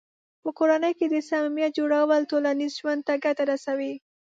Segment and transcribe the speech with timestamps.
[0.43, 3.93] په کورنۍ کې د صمیمیت جوړول ټولنیز ژوند ته ګټه رسوي.